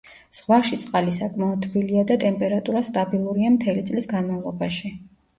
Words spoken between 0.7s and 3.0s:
წყალი საკმაოდ თბილია და ტემპერატურა